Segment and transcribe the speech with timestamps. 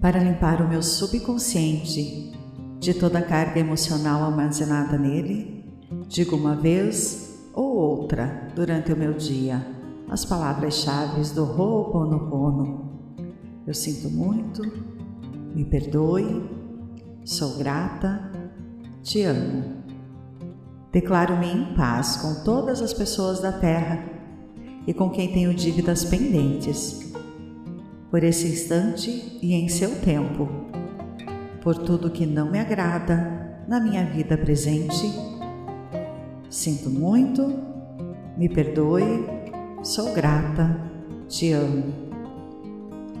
[0.00, 2.32] para limpar o meu subconsciente
[2.78, 5.64] de toda a carga emocional armazenada nele,
[6.08, 9.78] digo uma vez ou outra durante o meu dia
[10.08, 12.88] as palavras-chave do Ho'oponopono.
[13.66, 14.62] Eu sinto muito,
[15.54, 16.42] me perdoe,
[17.24, 18.32] sou grata,
[19.02, 19.82] te amo.
[20.90, 24.02] Declaro-me em paz com todas as pessoas da Terra
[24.86, 27.07] e com quem tenho dívidas pendentes.
[28.10, 30.48] Por esse instante e em seu tempo,
[31.62, 35.12] por tudo que não me agrada na minha vida presente.
[36.48, 37.54] Sinto muito,
[38.36, 39.26] me perdoe,
[39.82, 40.80] sou grata,
[41.28, 42.08] te amo.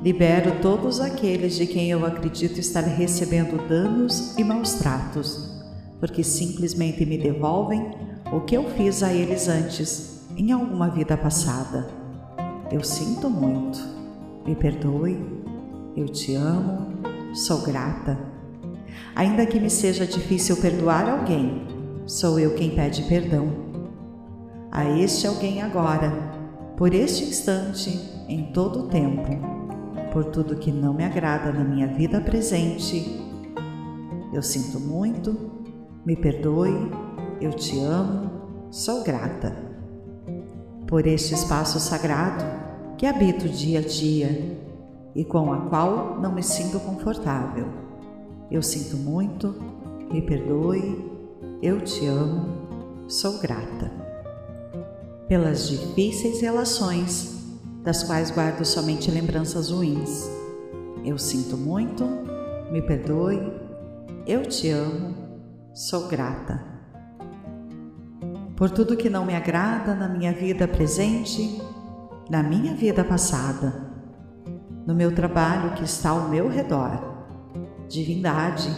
[0.02, 5.58] Libero todos aqueles de quem eu acredito estar recebendo danos e maus tratos
[6.00, 7.90] porque simplesmente me devolvem
[8.32, 11.88] o que eu fiz a eles antes, em alguma vida passada.
[12.70, 13.78] Eu sinto muito,
[14.48, 15.22] me perdoe,
[15.94, 16.86] eu te amo,
[17.34, 18.18] sou grata.
[19.14, 21.66] Ainda que me seja difícil perdoar alguém,
[22.06, 23.46] sou eu quem pede perdão.
[24.72, 26.10] A este alguém agora,
[26.78, 27.90] por este instante,
[28.26, 29.28] em todo o tempo,
[30.12, 33.20] por tudo que não me agrada na minha vida presente,
[34.32, 35.36] eu sinto muito,
[36.06, 36.90] me perdoe,
[37.38, 38.30] eu te amo,
[38.70, 39.54] sou grata.
[40.86, 42.57] Por este espaço sagrado
[42.98, 44.58] que habito dia a dia
[45.14, 47.68] e com a qual não me sinto confortável.
[48.50, 49.54] Eu sinto muito,
[50.10, 51.08] me perdoe,
[51.62, 52.48] eu te amo,
[53.06, 53.92] sou grata.
[55.28, 57.38] Pelas difíceis relações,
[57.84, 60.28] das quais guardo somente lembranças ruins.
[61.04, 62.04] Eu sinto muito,
[62.72, 63.40] me perdoe,
[64.26, 65.14] eu te amo,
[65.72, 66.66] sou grata.
[68.56, 71.62] Por tudo que não me agrada na minha vida presente,
[72.28, 73.90] na minha vida passada,
[74.86, 77.16] no meu trabalho que está ao meu redor.
[77.88, 78.70] Divindade,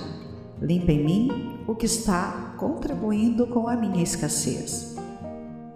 [0.60, 4.96] limpa em mim o que está contribuindo com a minha escassez.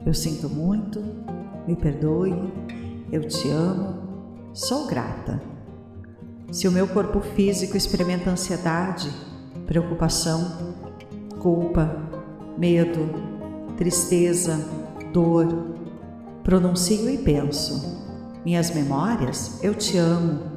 [0.06, 1.02] Eu sinto muito,
[1.66, 2.34] me perdoe,
[3.10, 5.42] eu te amo, sou grata.
[6.52, 9.10] Se o meu corpo físico experimenta ansiedade,
[9.66, 10.84] preocupação,
[11.40, 11.96] culpa,
[12.56, 13.08] medo,
[13.76, 14.58] tristeza,
[15.12, 15.73] dor.
[16.44, 18.04] Pronuncio e penso:
[18.44, 20.52] Minhas memórias, eu te amo.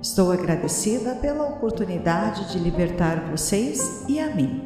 [0.00, 4.62] Estou agradecida pela oportunidade de libertar vocês e a mim.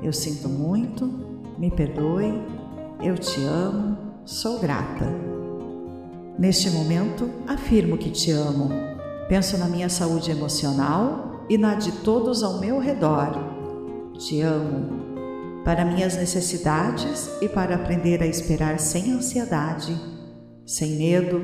[0.00, 1.04] Eu sinto muito,
[1.58, 2.40] me perdoe,
[3.02, 5.06] eu te amo, sou grata.
[6.38, 8.70] Neste momento, afirmo que te amo.
[9.28, 13.54] Penso na minha saúde emocional e na de todos ao meu redor
[14.18, 15.03] te amo,
[15.64, 19.98] para minhas necessidades e para aprender a esperar sem ansiedade,
[20.66, 21.42] sem medo.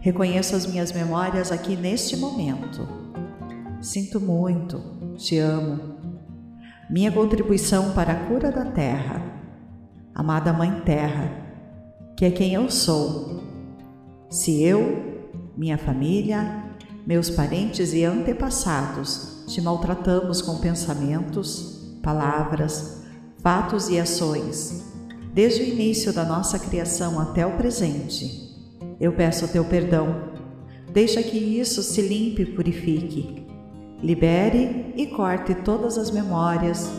[0.00, 2.86] Reconheço as minhas memórias aqui neste momento.
[3.80, 5.94] Sinto muito, te amo.
[6.90, 9.22] Minha contribuição para a cura da terra,
[10.14, 11.30] amada Mãe Terra,
[12.16, 13.42] que é quem eu sou.
[14.28, 16.64] Se eu, minha família,
[17.06, 23.03] meus parentes e antepassados te maltratamos com pensamentos, palavras,
[23.44, 24.82] fatos e ações,
[25.34, 28.56] desde o início da nossa criação até o presente.
[28.98, 30.32] Eu peço teu perdão.
[30.90, 33.46] Deixa que isso se limpe e purifique.
[34.02, 36.90] Libere e corte todas as memórias,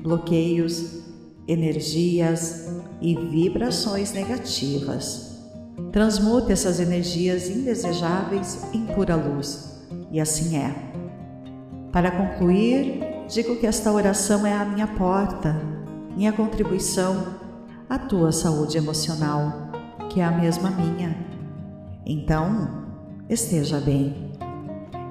[0.00, 1.02] bloqueios,
[1.46, 5.42] energias e vibrações negativas.
[5.92, 9.82] Transmute essas energias indesejáveis em pura luz.
[10.10, 10.74] E assim é.
[11.92, 15.71] Para concluir, digo que esta oração é a minha porta,
[16.16, 17.26] minha contribuição
[17.88, 19.70] à tua saúde emocional,
[20.08, 21.16] que é a mesma minha.
[22.04, 22.84] Então,
[23.28, 24.32] esteja bem.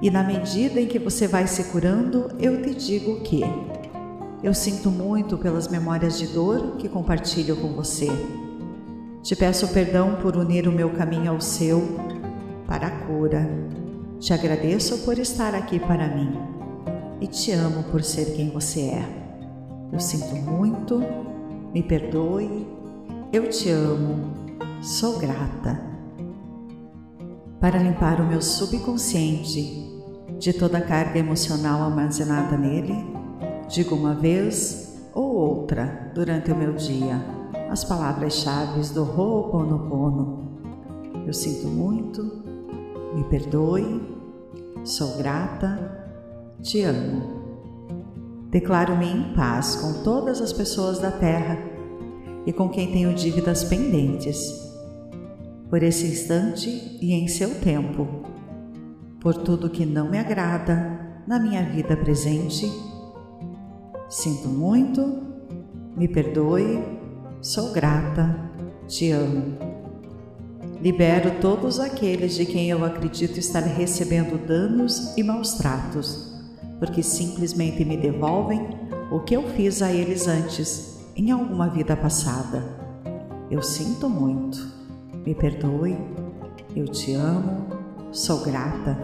[0.01, 3.43] E na medida em que você vai se curando, eu te digo que
[4.43, 8.07] eu sinto muito pelas memórias de dor que compartilho com você.
[9.21, 11.99] Te peço perdão por unir o meu caminho ao seu
[12.65, 13.47] para a cura.
[14.19, 16.35] Te agradeço por estar aqui para mim
[17.19, 19.20] e te amo por ser quem você é.
[19.91, 21.01] Eu sinto muito,
[21.73, 22.67] me perdoe,
[23.31, 24.33] eu te amo,
[24.81, 25.79] sou grata.
[27.59, 29.89] Para limpar o meu subconsciente
[30.39, 32.95] de toda a carga emocional armazenada nele,
[33.67, 37.21] digo uma vez ou outra durante o meu dia
[37.69, 40.61] as palavras-chave do Ho'oponopono.
[41.25, 42.43] Eu sinto muito,
[43.15, 44.01] me perdoe,
[44.83, 46.01] sou grata
[46.61, 47.40] te amo.
[48.51, 51.57] Declaro-me em paz com todas as pessoas da terra
[52.45, 54.37] e com quem tenho dívidas pendentes.
[55.69, 58.25] Por esse instante e em seu tempo,
[59.21, 62.69] por tudo que não me agrada na minha vida presente.
[64.09, 65.23] Sinto muito,
[65.95, 66.83] me perdoe,
[67.41, 68.51] sou grata,
[68.85, 69.71] te amo.
[70.81, 76.30] Libero todos aqueles de quem eu acredito estar recebendo danos e maus tratos,
[76.81, 78.67] porque simplesmente me devolvem
[79.11, 82.63] o que eu fiz a eles antes, em alguma vida passada.
[83.51, 84.57] Eu sinto muito,
[85.23, 85.95] me perdoe,
[86.75, 87.67] eu te amo,
[88.11, 88.97] sou grata.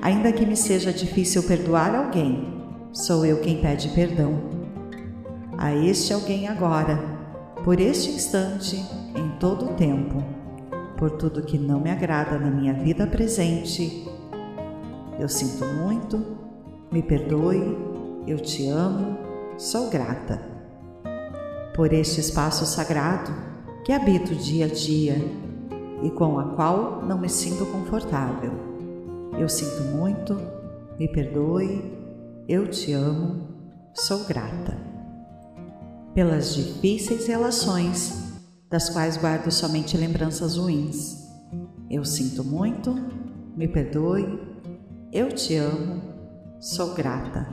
[0.00, 2.54] Ainda que me seja difícil perdoar alguém,
[2.90, 4.40] sou eu quem pede perdão.
[5.58, 6.98] A este alguém agora,
[7.64, 8.76] por este instante,
[9.14, 10.24] em todo o tempo,
[10.96, 14.08] por tudo que não me agrada na minha vida presente.
[15.20, 16.37] Eu sinto muito,
[16.90, 17.76] me perdoe,
[18.26, 19.18] eu te amo,
[19.58, 20.40] sou grata.
[21.74, 23.30] Por este espaço sagrado
[23.84, 25.16] que habito dia a dia
[26.02, 28.52] e com a qual não me sinto confortável.
[29.38, 30.34] Eu sinto muito,
[30.98, 31.92] me perdoe,
[32.48, 33.46] eu te amo,
[33.94, 34.76] sou grata.
[36.14, 38.32] Pelas difíceis relações,
[38.70, 41.28] das quais guardo somente lembranças ruins.
[41.90, 42.94] Eu sinto muito,
[43.56, 44.40] me perdoe,
[45.12, 46.07] eu te amo,
[46.60, 47.46] sou grata.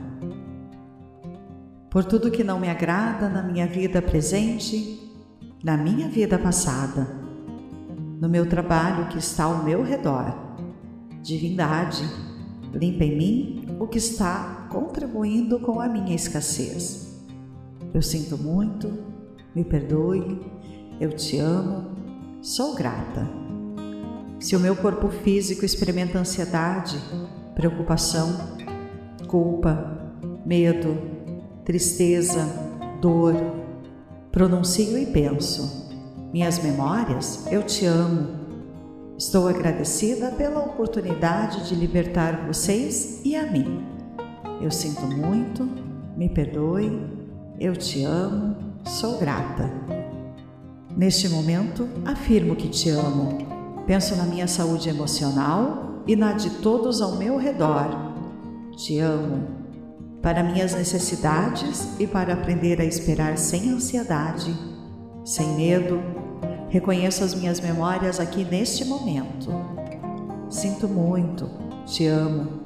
[1.90, 5.00] Por tudo que não me agrada na minha vida presente,
[5.64, 7.26] na minha vida passada
[8.20, 10.34] no meu trabalho que está ao meu redor.
[11.22, 12.08] Divindade,
[12.72, 17.22] limpa em mim o que está contribuindo com a minha escassez.
[17.92, 18.92] Eu sinto muito,
[19.54, 20.40] me perdoe,
[21.00, 21.90] eu te amo,
[22.40, 23.28] sou grata.
[24.38, 26.98] Se o meu corpo físico experimenta ansiedade,
[27.54, 28.55] preocupação,
[29.26, 30.12] culpa,
[30.44, 30.96] medo,
[31.64, 32.46] tristeza,
[33.00, 33.34] dor,
[34.30, 35.86] pronuncio e penso
[36.36, 38.28] minhas memórias, eu te amo.
[39.16, 43.82] Estou agradecida pela oportunidade de libertar vocês e a mim.
[44.60, 45.66] Eu sinto muito,
[46.14, 46.92] me perdoe,
[47.58, 49.70] eu te amo, sou grata.
[50.94, 53.38] Neste momento, afirmo que te amo.
[53.86, 58.15] Penso na minha saúde emocional e na de todos ao meu redor.
[58.76, 59.48] Te amo.
[60.22, 64.54] Para minhas necessidades e para aprender a esperar sem ansiedade,
[65.24, 66.00] sem medo,
[66.68, 69.50] Reconheço as minhas memórias aqui neste momento.
[70.50, 71.48] Sinto muito,
[71.86, 72.60] te amo.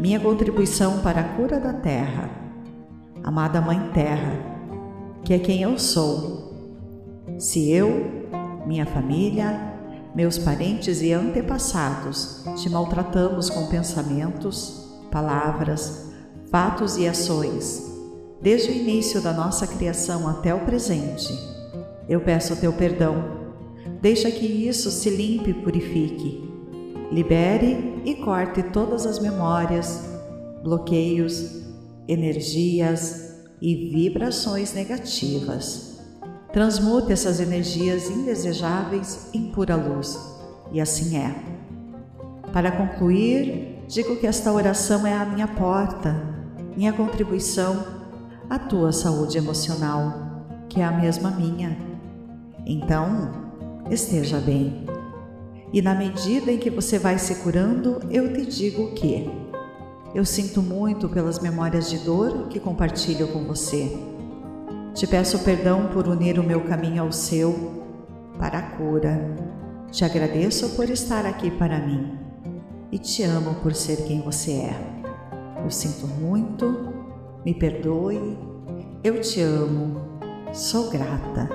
[0.00, 2.28] Minha contribuição para a cura da terra,
[3.22, 4.38] amada Mãe Terra,
[5.24, 6.52] que é quem eu sou.
[7.38, 8.28] Se eu,
[8.66, 9.72] minha família,
[10.14, 16.10] meus parentes e antepassados te maltratamos com pensamentos, palavras,
[16.50, 17.82] fatos e ações,
[18.40, 21.32] desde o início da nossa criação até o presente,
[22.08, 23.46] eu peço o teu perdão.
[24.00, 26.44] Deixa que isso se limpe e purifique.
[27.10, 30.04] Libere e corte todas as memórias,
[30.62, 31.64] bloqueios,
[32.06, 36.00] energias e vibrações negativas.
[36.52, 40.18] Transmute essas energias indesejáveis em pura luz.
[40.72, 41.34] E assim é.
[42.52, 46.14] Para concluir, digo que esta oração é a minha porta,
[46.76, 47.84] minha contribuição
[48.48, 50.12] à tua saúde emocional,
[50.68, 51.96] que é a mesma minha
[52.68, 53.30] então,
[53.88, 54.84] esteja bem.
[55.72, 59.30] E na medida em que você vai se curando, eu te digo que
[60.12, 63.96] eu sinto muito pelas memórias de dor que compartilho com você.
[64.94, 67.84] Te peço perdão por unir o meu caminho ao seu
[68.36, 69.36] para a cura.
[69.92, 72.25] Te agradeço por estar aqui para mim
[72.96, 75.02] e te amo por ser quem você é.
[75.62, 76.94] Eu sinto muito,
[77.44, 78.38] me perdoe,
[79.04, 80.00] eu te amo,
[80.50, 81.46] sou grata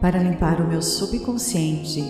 [0.00, 2.02] para limpar o meu subconsciente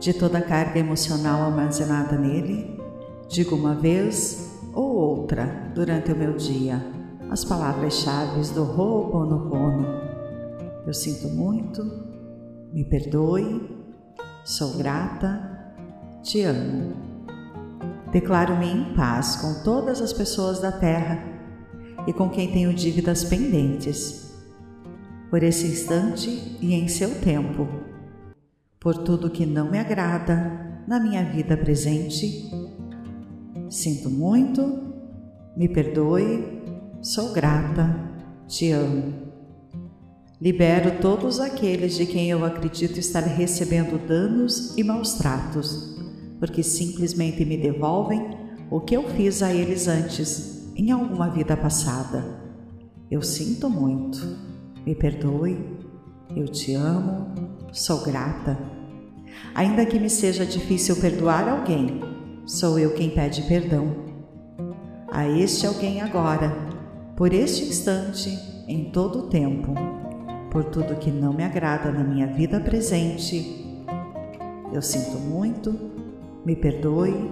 [0.00, 2.80] de toda a carga emocional armazenada nele,
[3.28, 6.82] digo uma vez ou outra durante o meu dia
[7.28, 9.86] as palavras-chave do Ho'oponopono.
[10.86, 11.84] Eu sinto muito,
[12.72, 13.84] me perdoe,
[14.46, 15.74] sou grata,
[16.22, 17.07] te amo.
[18.12, 21.22] Declaro-me em paz com todas as pessoas da Terra
[22.06, 24.28] e com quem tenho dívidas pendentes
[25.30, 27.68] por esse instante e em seu tempo,
[28.80, 32.50] por tudo que não me agrada na minha vida presente.
[33.68, 34.94] Sinto muito,
[35.54, 36.62] me perdoe,
[37.02, 37.94] sou grata,
[38.46, 39.28] te amo.
[40.40, 45.97] Libero todos aqueles de quem eu acredito estar recebendo danos e maus tratos,
[46.38, 48.36] porque simplesmente me devolvem
[48.70, 52.24] o que eu fiz a eles antes, em alguma vida passada.
[53.10, 54.18] Eu sinto muito.
[54.84, 55.58] Me perdoe,
[56.36, 57.34] eu te amo,
[57.72, 58.58] sou grata.
[59.54, 62.00] Ainda que me seja difícil perdoar alguém,
[62.46, 64.08] sou eu quem pede perdão.
[65.10, 66.54] A este alguém agora,
[67.16, 68.30] por este instante,
[68.66, 69.74] em todo o tempo,
[70.50, 73.74] por tudo que não me agrada na minha vida presente,
[74.72, 75.97] eu sinto muito,
[76.44, 77.30] me perdoe,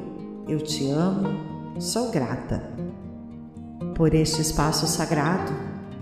[0.49, 2.63] eu te amo, sou grata.
[3.95, 5.53] Por este espaço sagrado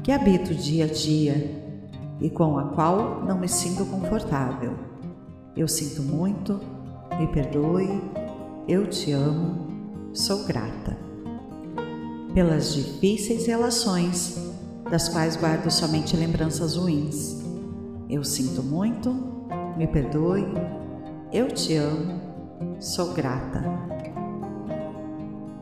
[0.03, 1.63] que habito dia a dia
[2.21, 4.75] e com a qual não me sinto confortável.
[5.57, 6.61] Eu sinto muito,
[7.19, 8.03] me perdoe,
[8.67, 9.67] eu te amo,
[10.13, 10.97] sou grata.
[12.35, 14.37] Pelas difíceis relações,
[14.91, 17.43] das quais guardo somente lembranças ruins.
[18.09, 19.15] Eu sinto muito,
[19.77, 20.45] me perdoe,
[21.33, 22.21] eu te amo,
[22.79, 23.63] sou grata.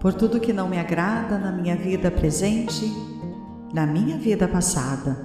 [0.00, 2.92] Por tudo que não me agrada na minha vida presente,
[3.72, 5.24] na minha vida passada,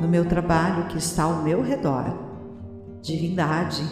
[0.00, 2.04] no meu trabalho que está ao meu redor.
[3.00, 3.82] Divindade,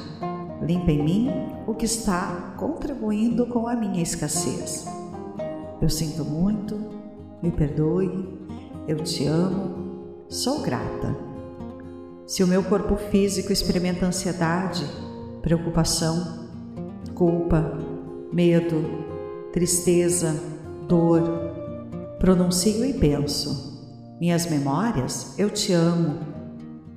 [0.63, 1.31] limpa em mim
[1.67, 4.87] o que está contribuindo com a minha escassez.
[5.81, 6.79] Eu sinto muito,
[7.43, 8.39] me perdoe,
[8.87, 11.17] eu te amo, sou grata.
[12.27, 14.85] Se o meu corpo físico experimenta ansiedade,
[15.43, 16.40] preocupação,
[17.21, 17.77] culpa,
[18.33, 18.83] medo,
[19.53, 20.35] tristeza,
[20.89, 21.23] dor,
[22.19, 26.19] pronuncio e penso: minhas memórias, eu te amo.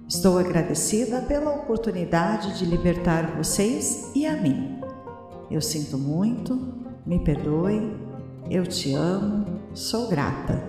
[0.08, 4.80] Estou agradecida pela oportunidade de libertar vocês e a mim.
[5.52, 6.58] Eu sinto muito,
[7.06, 7.94] me perdoe,
[8.50, 10.64] eu te amo, sou grata.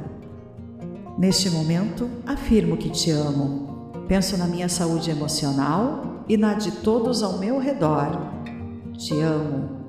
[1.17, 3.93] Neste momento, afirmo que te amo.
[4.09, 8.35] Penso na minha saúde emocional e na de todos ao meu redor.
[8.97, 9.85] Te amo.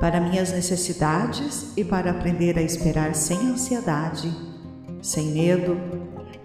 [0.00, 4.32] Para minhas necessidades e para aprender a esperar sem ansiedade,
[5.02, 5.76] sem medo,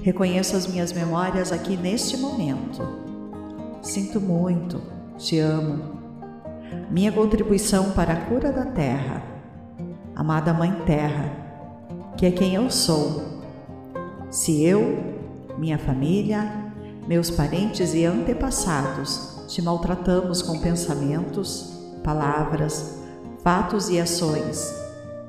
[0.01, 2.81] reconheço as minhas memórias aqui neste momento.
[3.81, 4.81] Sinto muito,
[5.17, 5.95] te amo.
[6.91, 9.24] Minha contribuição para a cura da terra,
[10.15, 11.31] amada Mãe Terra,
[12.17, 13.24] que é quem eu sou.
[14.29, 15.15] Se eu,
[15.57, 16.51] minha família,
[17.07, 21.75] meus parentes e antepassados, te maltratamos com pensamentos,
[22.05, 23.01] palavras,
[23.43, 24.74] fatos e ações,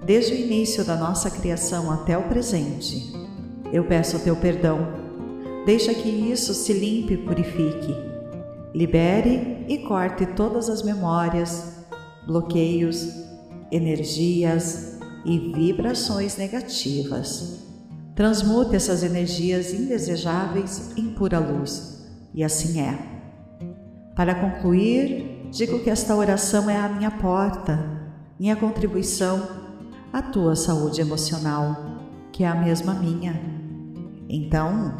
[0.04, 3.12] desde o início da nossa criação até o presente.
[3.72, 4.78] Eu peço teu perdão.
[5.64, 7.96] Deixa que isso se limpe e purifique.
[8.74, 11.84] Libere e corte todas as memórias,
[12.26, 13.08] bloqueios,
[13.72, 17.66] energias e vibrações negativas
[18.16, 22.02] Transmute essas energias indesejáveis em pura luz.
[22.32, 22.98] E assim é.
[24.14, 27.78] Para concluir, digo que esta oração é a minha porta,
[28.38, 29.48] minha contribuição
[30.12, 31.76] à tua saúde emocional,
[32.32, 33.40] que é a mesma minha.
[34.28, 34.96] Então,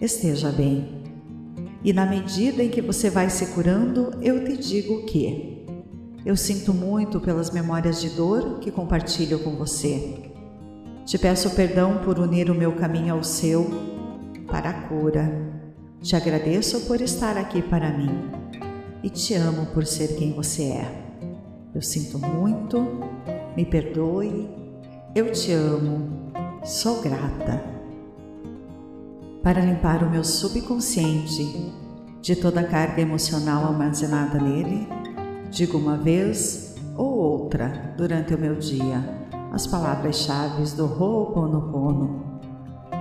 [0.00, 1.02] esteja bem.
[1.82, 5.66] E na medida em que você vai se curando, eu te digo que
[6.24, 10.32] eu sinto muito pelas memórias de dor que compartilho com você
[11.04, 13.66] te peço perdão por unir o meu caminho ao seu
[14.46, 15.30] para a cura.
[16.00, 18.43] Te agradeço por estar aqui para mim
[19.04, 21.04] e te amo por ser quem você é.
[21.74, 22.82] Eu sinto muito,
[23.54, 24.48] me perdoe,
[25.14, 26.32] eu te amo,
[26.64, 27.62] sou grata.
[29.42, 31.70] Para limpar o meu subconsciente
[32.22, 34.88] de toda a carga emocional armazenada nele,
[35.50, 39.04] digo uma vez ou outra durante o meu dia
[39.52, 42.40] as palavras-chave do Ho'oponopono.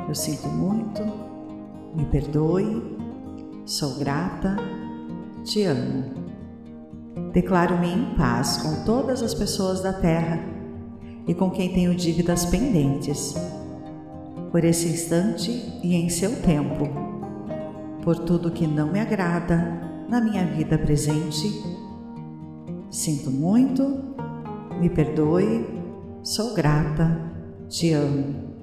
[0.09, 1.01] Eu sinto muito,
[1.95, 2.97] me perdoe,
[3.65, 4.57] sou grata,
[5.43, 6.05] te amo.
[7.31, 10.39] Declaro-me em paz com todas as pessoas da Terra
[11.27, 13.35] e com quem tenho dívidas pendentes,
[14.51, 15.51] por esse instante
[15.83, 16.87] e em seu tempo,
[18.03, 21.49] por tudo que não me agrada na minha vida presente.
[22.89, 24.15] Sinto muito,
[24.79, 25.83] me perdoe,
[26.23, 27.19] Sou grata,
[27.67, 28.53] te amo.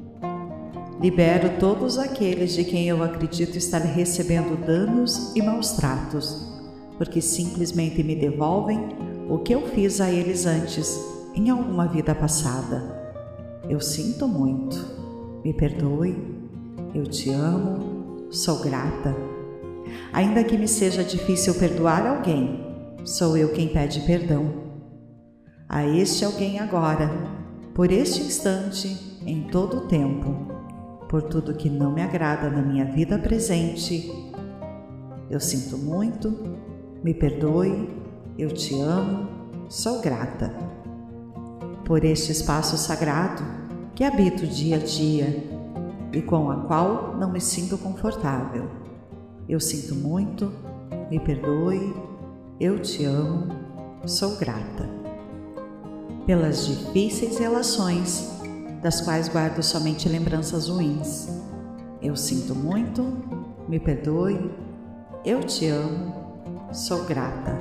[0.98, 6.49] Libero todos aqueles de quem eu acredito estar recebendo danos e maus tratos,
[7.00, 8.78] porque simplesmente me devolvem
[9.26, 11.00] o que eu fiz a eles antes,
[11.34, 13.16] em alguma vida passada.
[13.66, 14.76] Eu sinto muito,
[15.42, 16.14] me perdoe,
[16.94, 19.16] eu te amo, sou grata.
[20.12, 22.66] Ainda que me seja difícil perdoar alguém,
[23.02, 24.52] sou eu quem pede perdão.
[25.66, 27.10] A este alguém agora
[27.74, 30.36] por este instante, em todo o tempo,
[31.08, 34.12] por tudo que não me agrada na minha vida presente.
[35.30, 36.60] Eu sinto muito,
[37.02, 37.88] me perdoe,
[38.38, 39.28] eu te amo,
[39.68, 40.54] sou grata.
[41.84, 43.42] Por este espaço sagrado
[43.94, 45.44] que habito dia a dia
[46.12, 48.68] e com a qual não me sinto confortável.
[49.48, 50.52] Eu sinto muito,
[51.10, 51.94] me perdoe,
[52.60, 53.48] eu te amo,
[54.06, 54.88] sou grata
[56.26, 58.30] pelas difíceis relações,
[58.80, 61.28] das quais guardo somente lembranças ruins.
[62.00, 63.02] Eu sinto muito,
[63.68, 64.50] me perdoe,
[65.24, 66.19] eu te amo,
[66.72, 67.58] sou grata.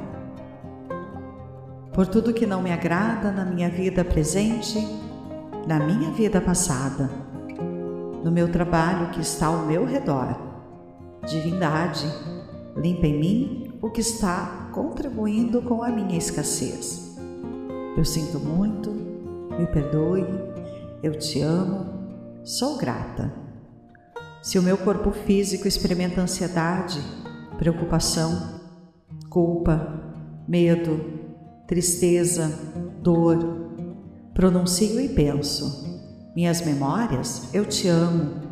[1.94, 4.80] Por tudo que não me agrada na minha vida presente,
[5.68, 7.10] na minha vida passada,
[8.24, 10.38] no meu trabalho que está ao meu redor.
[11.28, 12.06] Divindade,
[12.75, 17.18] limpa em mim o que está contribuindo com a minha escassez.
[17.98, 18.92] Eu sinto muito,
[19.58, 20.25] me perdoe,
[21.01, 21.86] eu te amo,
[22.44, 23.34] sou grata.
[24.42, 27.01] Se o meu corpo físico experimenta ansiedade,
[27.58, 28.59] preocupação,
[29.30, 30.02] culpa,
[30.48, 31.00] medo,
[31.68, 32.52] tristeza,
[33.02, 33.38] dor,
[34.34, 36.02] pronuncio e penso:
[36.36, 38.50] minhas memórias, eu te amo.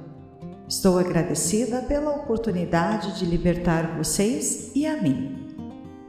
[0.67, 5.47] Estou agradecida pela oportunidade de libertar vocês e a mim.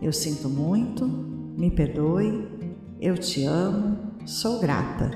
[0.03, 2.49] Eu sinto muito, me perdoe,
[3.01, 3.97] eu te amo,
[4.27, 5.11] sou grata.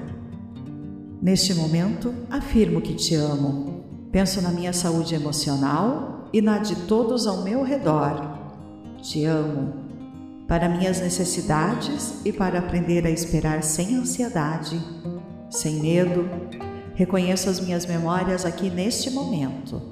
[1.21, 3.85] Neste momento, afirmo que te amo.
[4.13, 8.42] Penso na minha saúde emocional e na de todos ao meu redor.
[9.03, 9.75] Te amo.
[10.47, 14.81] Para minhas necessidades e para aprender a esperar sem ansiedade,
[15.51, 16.25] sem medo,
[16.95, 19.83] reconheço as minhas memórias aqui neste momento.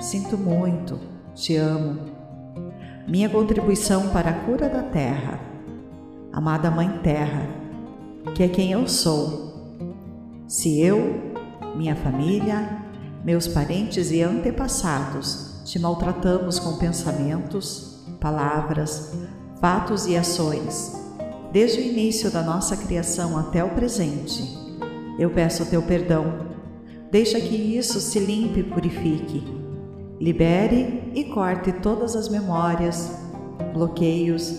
[0.00, 0.98] Sinto muito,
[1.36, 2.00] te amo.
[3.06, 5.38] Minha contribuição para a cura da terra,
[6.32, 7.48] amada Mãe Terra,
[8.34, 9.70] que é quem eu sou.
[10.48, 11.32] Se eu,
[11.76, 12.82] minha família,
[13.24, 17.95] meus parentes e antepassados te maltratamos com pensamentos,
[18.26, 19.12] palavras,
[19.60, 21.00] fatos e ações,
[21.52, 24.42] desde o início da nossa criação até o presente,
[25.16, 26.48] eu peço teu perdão.
[27.08, 29.44] Deixa que isso se limpe e purifique.
[30.20, 33.12] Libere e corte todas as memórias,
[33.72, 34.56] bloqueios,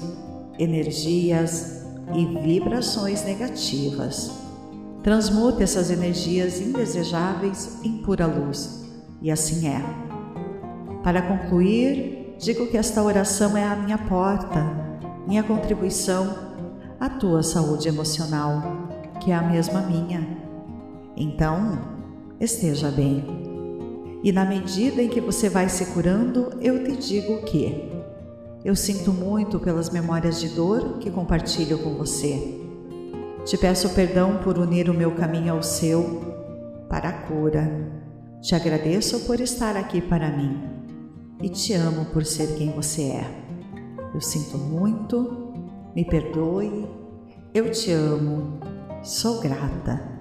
[0.58, 1.84] energias
[2.16, 4.32] e vibrações negativas.
[5.04, 8.86] Transmute essas energias indesejáveis em pura luz,
[9.22, 9.84] e assim é.
[11.04, 14.66] Para concluir, digo que esta oração é a minha porta,
[15.28, 16.36] minha contribuição
[17.00, 18.62] à tua saúde emocional,
[19.20, 20.38] que é a mesma minha
[21.20, 21.80] então,
[22.40, 23.26] esteja bem.
[24.24, 27.92] E na medida em que você vai se curando, eu te digo que
[28.64, 32.62] eu sinto muito pelas memórias de dor que compartilho com você.
[33.46, 37.68] Te peço perdão por unir o meu caminho ao seu para a cura.
[38.40, 40.87] Te agradeço por estar aqui para mim
[41.42, 43.48] e te amo por ser quem você é.
[44.14, 45.54] Eu sinto muito,
[45.96, 46.88] me perdoe,
[47.54, 48.60] eu te amo,
[49.04, 50.18] sou grata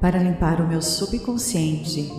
[0.00, 2.12] para limpar o meu subconsciente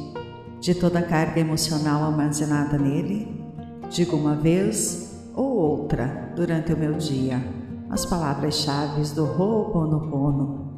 [0.60, 3.44] de toda a carga emocional armazenada nele,
[3.90, 7.42] digo uma vez ou outra durante o meu dia
[7.90, 10.78] as palavras-chave do Ho'oponopono.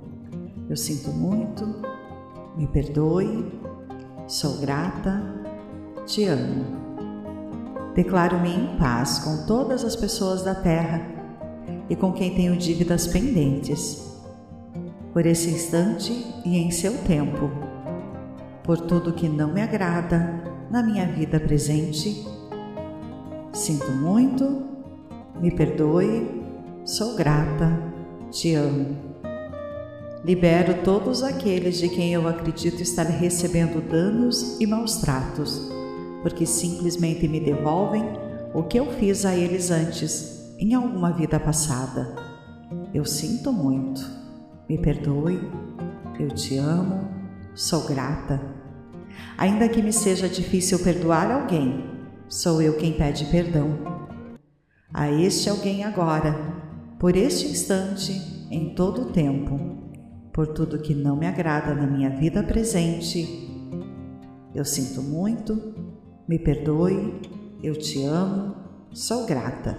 [0.70, 1.66] Eu sinto muito,
[2.56, 3.52] me perdoe,
[4.28, 5.22] sou grata,
[6.06, 6.79] te amo.
[7.96, 11.02] Declaro-me em paz com todas as pessoas da Terra
[11.90, 14.10] e com quem tenho dívidas pendentes
[15.14, 16.12] por esse instante
[16.46, 17.50] e em seu tempo,
[18.64, 22.26] por tudo que não me agrada na minha vida presente.
[23.52, 24.64] Sinto muito,
[25.42, 26.44] me perdoe,
[26.86, 27.82] sou grata,
[28.30, 29.10] te amo.
[30.24, 35.72] Libero todos aqueles de quem eu acredito estar recebendo danos e maus tratos,
[36.22, 38.04] porque simplesmente me devolvem
[38.54, 42.16] o que eu fiz a eles antes, em alguma vida passada.
[42.94, 44.02] Eu sinto muito.
[44.68, 45.40] Me perdoe,
[46.20, 47.10] eu te amo,
[47.54, 48.42] sou grata.
[49.38, 51.86] Ainda que me seja difícil perdoar alguém,
[52.28, 53.78] sou eu quem pede perdão.
[54.94, 56.36] A este alguém agora,
[57.00, 58.12] por este instante,
[58.52, 59.60] em todo o tempo,
[60.34, 63.48] por tudo que não me agrada na minha vida presente.
[64.54, 65.74] Eu sinto muito,
[66.30, 67.20] me perdoe,
[67.64, 68.54] eu te amo,
[68.94, 69.76] sou grata.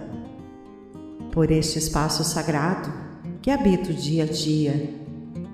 [1.31, 2.91] Por este espaço sagrado,
[3.41, 4.93] que habito dia a dia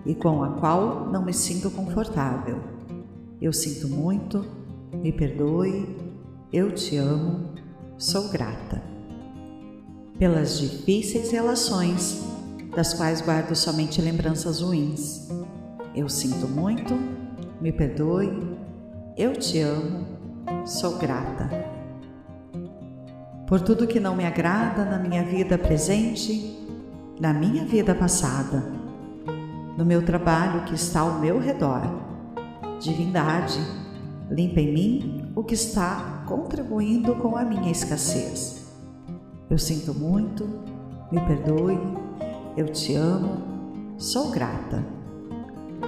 [0.07, 2.59] e com a qual não me sinto confortável.
[3.39, 4.43] Eu sinto muito,
[4.91, 5.87] me perdoe,
[6.51, 7.51] eu te amo,
[7.95, 8.81] sou grata.
[10.17, 12.23] Pelas difíceis relações,
[12.75, 15.29] das quais guardo somente lembranças ruins.
[15.93, 16.95] Eu sinto muito,
[17.61, 18.31] me perdoe,
[19.15, 20.16] eu te amo,
[20.65, 21.49] sou grata.
[23.47, 26.57] Por tudo que não me agrada na minha vida presente,
[27.19, 28.63] na minha vida passada,
[29.77, 31.81] no meu trabalho que está ao meu redor.
[32.79, 33.59] Divindade,
[34.29, 38.67] limpa em mim o que está contribuindo com a minha escassez.
[39.49, 40.45] Eu sinto muito,
[41.11, 41.79] me perdoe,
[42.57, 44.83] eu te amo, sou grata.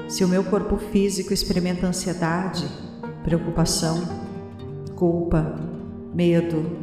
[0.08, 2.66] Se o meu corpo físico experimenta ansiedade,
[3.24, 4.19] preocupação,
[5.00, 5.56] culpa,
[6.14, 6.78] medo,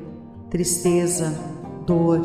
[0.49, 1.39] tristeza,
[1.87, 2.21] dor,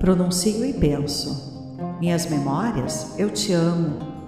[0.00, 4.18] pronuncio e penso: Minhas memórias, eu te amo.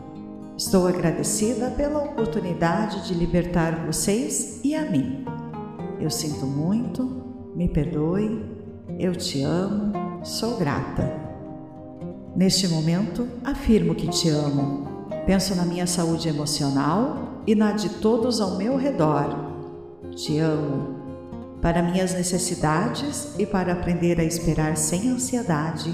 [0.57, 5.25] Estou agradecida pela oportunidade de libertar vocês e a mim.
[5.99, 8.45] Eu sinto muito, me perdoe,
[8.99, 11.19] eu te amo, sou grata.
[12.37, 15.09] Neste momento, afirmo que te amo.
[15.27, 19.50] Penso na minha saúde emocional e na de todos ao meu redor.
[20.21, 21.01] Te amo.
[21.63, 25.91] Para minhas necessidades e para aprender a esperar sem ansiedade,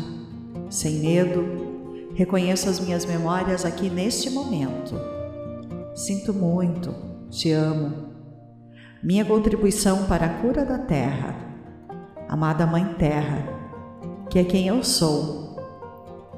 [0.69, 4.97] sem medo, reconheço as minhas memórias aqui neste momento.
[5.95, 6.93] Sinto muito,
[7.31, 8.09] te amo.
[9.01, 11.37] Minha contribuição para a cura da Terra.
[12.29, 13.47] Amada Mãe Terra,
[14.29, 15.57] que é quem eu sou.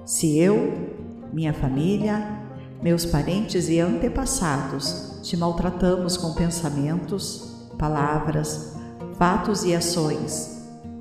[0.05, 0.92] Se eu,
[1.33, 2.38] minha família,
[2.83, 8.77] meus parentes e antepassados te maltratamos com pensamentos, palavras,
[9.17, 10.59] fatos e ações,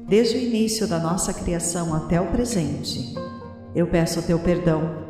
[0.08, 3.16] desde o início da nossa criação até o presente,
[3.76, 5.06] eu peço teu perdão.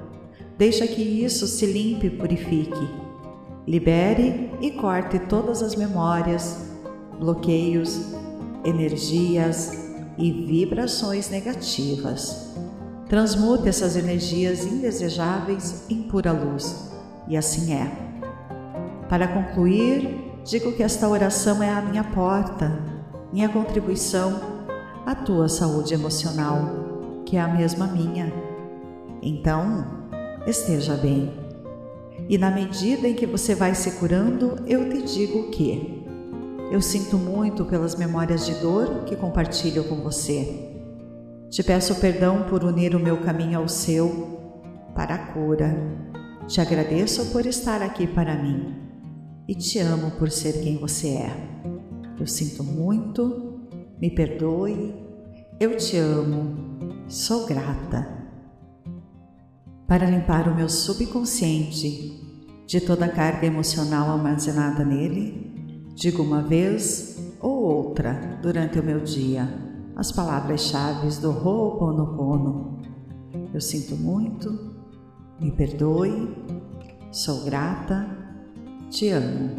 [0.58, 2.90] Deixa que isso se limpe e purifique.
[3.68, 6.66] Libere e corte todas as memórias,
[7.20, 8.02] bloqueios,
[8.66, 9.72] energias
[10.18, 12.56] e vibrações negativas.
[13.08, 16.92] Transmute essas energias indesejáveis em pura luz,
[17.28, 17.90] e assim é.
[19.08, 22.72] Para concluir, digo que esta oração é a minha porta,
[23.34, 24.40] minha contribuição
[25.06, 28.32] à tua saúde emocional, que é a mesma minha.
[29.22, 29.86] Então,
[30.48, 31.34] esteja bem.
[32.30, 36.06] E na medida em que você vai se curando, eu te digo que
[36.72, 40.74] eu sinto muito pelas memórias de dor que compartilho com você
[41.50, 44.38] te peço perdão por unir o meu caminho ao seu
[44.94, 45.78] para a cura.
[46.46, 48.87] Te agradeço por estar aqui para mim
[49.48, 51.32] e te amo por ser quem você é.
[52.20, 53.60] Eu sinto muito,
[54.00, 54.94] me perdoe,
[55.60, 58.16] eu te amo, sou grata.
[59.88, 62.22] Para limpar o meu subconsciente
[62.66, 69.00] de toda a carga emocional armazenada nele, digo uma vez ou outra durante o meu
[69.00, 69.66] dia
[69.98, 72.78] as palavras-chave do Ho'oponopono.
[73.52, 74.76] Eu sinto muito,
[75.40, 76.38] me perdoe,
[77.12, 78.27] sou grata,
[78.90, 79.52] te amo.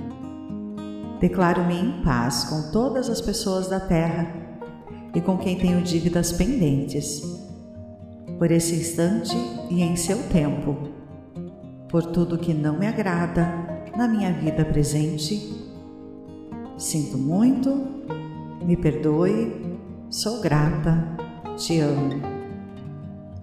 [1.20, 4.32] Declaro-me em paz com todas as pessoas da Terra
[5.14, 7.22] e com quem tenho dívidas pendentes,
[8.38, 9.36] por esse instante
[9.70, 10.76] e em seu tempo,
[11.88, 13.48] por tudo que não me agrada
[13.96, 15.66] na minha vida presente.
[16.76, 17.86] Sinto muito,
[18.64, 19.68] me perdoe,
[20.10, 21.06] Sou grata,
[21.58, 22.37] te amo.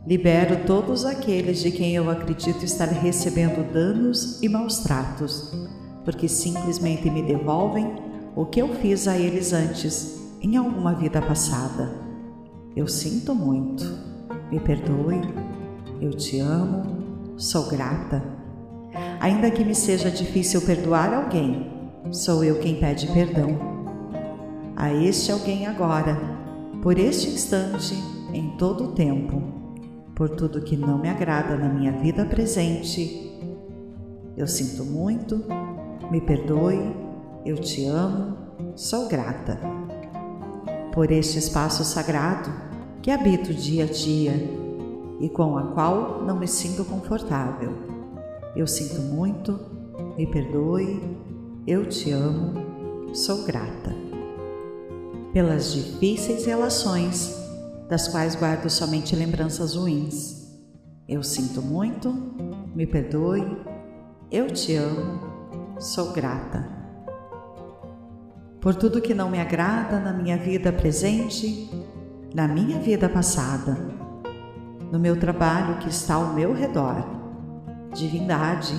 [0.07, 5.51] Libero todos aqueles de quem eu acredito estar recebendo danos e maus tratos,
[6.03, 7.91] porque simplesmente me devolvem
[8.35, 11.91] o que eu fiz a eles antes, em alguma vida passada.
[12.75, 13.83] Eu sinto muito,
[14.51, 15.21] me perdoe,
[15.99, 18.23] eu te amo, sou grata.
[19.19, 21.71] Ainda que me seja difícil perdoar alguém,
[22.11, 23.57] sou eu quem pede perdão.
[24.75, 26.15] A este alguém agora
[26.83, 27.95] por este instante,
[28.31, 29.54] em todo o tempo,
[30.15, 33.37] por tudo que não me agrada na minha vida presente.
[34.37, 35.43] Eu sinto muito,
[36.09, 36.95] me perdoe,
[37.45, 38.37] eu te amo,
[38.75, 39.59] sou grata.
[40.93, 42.49] Por este espaço sagrado
[43.01, 44.33] que habito dia a dia
[45.19, 47.73] e com a qual não me sinto confortável.
[48.55, 49.59] Eu sinto muito,
[50.17, 51.17] me perdoe,
[51.67, 52.53] eu te amo,
[53.13, 53.93] sou grata
[55.35, 57.35] pelas difíceis relações,
[57.89, 60.45] das quais guardo somente lembranças ruins.
[61.07, 62.11] Eu sinto muito,
[62.75, 63.45] me perdoe,
[64.31, 65.19] eu te amo,
[65.79, 66.67] sou grata.
[68.59, 71.69] Por tudo que não me agrada na minha vida presente,
[72.33, 73.77] na minha vida passada,
[74.91, 77.05] no meu trabalho que está ao meu redor.
[77.93, 78.73] Divindade,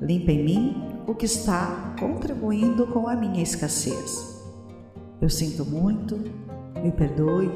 [0.00, 4.42] limpa em mim o que está contribuindo com a minha escassez.
[5.20, 6.18] Eu sinto muito,
[6.82, 7.50] me perdoe,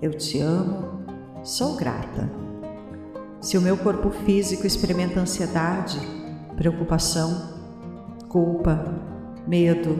[0.00, 1.04] eu te amo,
[1.42, 2.30] sou grata.
[3.40, 5.98] Se o meu corpo físico experimenta ansiedade,
[6.56, 7.54] preocupação,
[8.28, 8.84] culpa,
[9.46, 9.98] medo,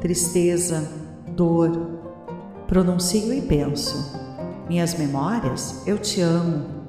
[0.00, 0.88] tristeza,
[1.28, 1.70] dor,
[2.66, 4.18] pronuncio e penso:
[4.68, 6.80] minhas memórias, eu te amo.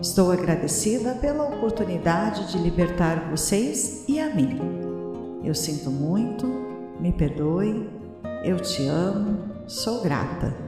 [0.00, 4.58] Estou agradecida pela oportunidade de libertar vocês e a mim.
[5.42, 6.46] Eu sinto muito,
[7.00, 7.90] me perdoe,
[8.44, 10.67] eu te amo, sou grata.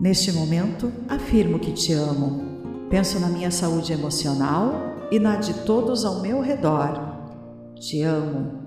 [0.00, 2.86] Neste momento, afirmo que te amo.
[2.88, 7.72] Penso na minha saúde emocional e na de todos ao meu redor.
[7.74, 8.62] Te amo.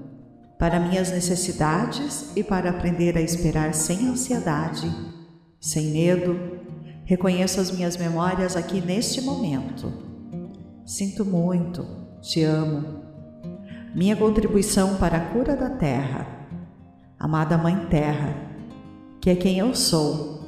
[0.60, 4.94] Para minhas necessidades e para aprender a esperar sem ansiedade,
[5.60, 6.38] sem medo,
[7.06, 9.92] reconheço as minhas memórias aqui neste momento.
[10.86, 11.86] Sinto muito,
[12.22, 13.02] te amo.
[13.96, 16.28] Minha contribuição para a cura da terra.
[17.18, 18.36] Amada Mãe Terra,
[19.22, 20.41] que é quem eu sou.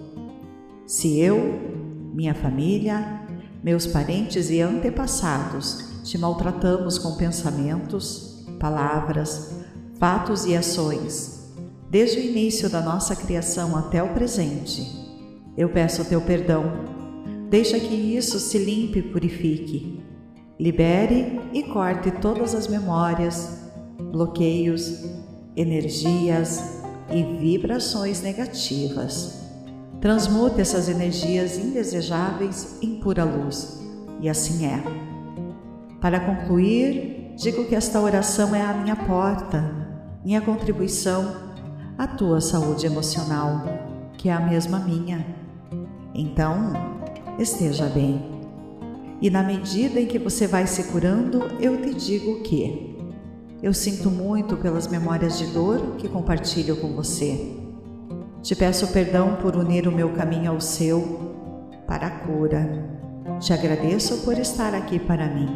[0.93, 1.59] Se eu,
[2.13, 3.19] minha família,
[3.63, 9.55] meus parentes e antepassados te maltratamos com pensamentos, palavras,
[9.97, 11.51] fatos e ações,
[11.89, 14.87] desde o início da nossa criação até o presente.
[15.57, 16.63] Eu peço teu perdão.
[17.49, 19.99] Deixa que isso se limpe e purifique.
[20.59, 23.63] Libere e corte todas as memórias,
[24.11, 25.03] bloqueios,
[25.57, 29.42] energias e vibrações negativas.
[30.03, 33.81] Transmute essas energias indesejáveis em pura luz.
[34.19, 34.83] E assim é.
[36.01, 39.63] Para concluir, digo que esta oração é a minha porta,
[40.21, 41.53] minha contribuição
[41.97, 43.63] à tua saúde emocional,
[44.17, 45.25] que é a mesma minha.
[46.13, 46.73] Então,
[47.39, 48.21] esteja bem.
[49.21, 52.93] E na medida em que você vai se curando, eu te digo que
[53.61, 57.62] eu sinto muito pelas memórias de dor que compartilho com você.
[58.43, 61.31] Te peço perdão por unir o meu caminho ao seu
[61.87, 62.89] para a cura.
[63.39, 65.47] Te agradeço por estar aqui para mim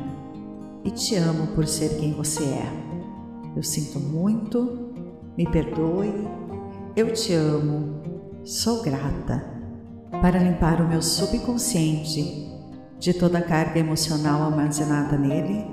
[0.85, 2.71] e te amo por ser quem você é.
[3.57, 4.93] Eu sinto muito,
[5.37, 6.13] me perdoe,
[6.95, 8.01] eu te amo,
[8.45, 9.45] sou grata.
[10.21, 12.49] Para limpar o meu subconsciente
[12.97, 15.65] de toda a carga emocional armazenada nele,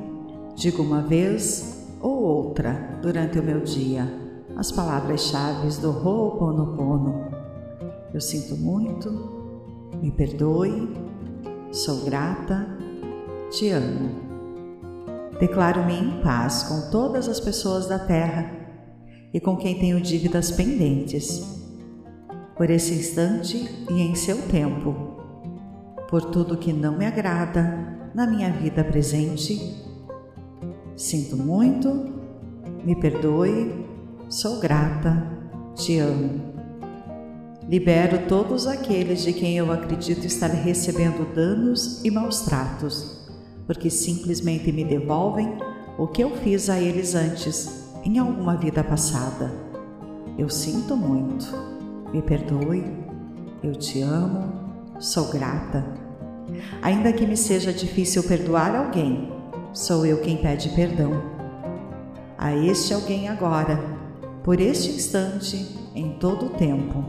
[0.57, 4.24] digo uma vez ou outra durante o meu dia
[4.57, 7.25] as palavras-chave do Ho'oponopono.
[8.13, 9.11] Eu sinto muito,
[10.01, 10.89] me perdoe,
[11.73, 12.67] sou grata,
[13.51, 14.11] te amo.
[15.41, 18.51] Declaro-me em paz com todas as pessoas da Terra
[19.33, 21.43] e com quem tenho dívidas pendentes,
[22.57, 23.57] por esse instante
[23.91, 24.95] e em seu tempo,
[26.09, 29.83] por tudo que não me agrada na minha vida presente.
[30.97, 32.15] Sinto muito,
[32.85, 33.85] me perdoe,
[34.29, 35.23] Sou grata,
[35.75, 36.41] te amo.
[37.69, 43.29] Libero todos aqueles de quem eu acredito estar recebendo danos e maus tratos,
[43.67, 45.59] porque simplesmente me devolvem
[45.99, 49.53] o que eu fiz a eles antes, em alguma vida passada.
[50.39, 51.47] Eu sinto muito,
[52.11, 52.83] me perdoe,
[53.63, 54.53] eu te amo,
[54.99, 55.85] sou grata.
[56.81, 59.31] Ainda que me seja difícil perdoar alguém,
[59.75, 61.13] sou eu quem pede perdão.
[62.39, 64.04] A este alguém agora
[64.45, 67.03] por este instante, em todo o tempo,